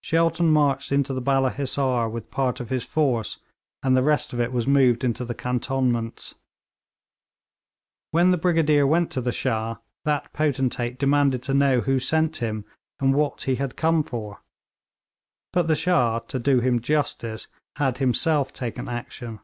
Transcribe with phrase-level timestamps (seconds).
[0.00, 3.40] Shelton marched into the Balla Hissar with part of his force,
[3.82, 6.34] and the rest of it was moved into the cantonments.
[8.10, 9.76] When the Brigadier went to the Shah,
[10.06, 12.64] that potentate demanded to know who sent him,
[13.00, 14.40] and what he had come for.
[15.52, 17.46] But the Shah, to do him justice,
[17.76, 19.40] had himself taken action.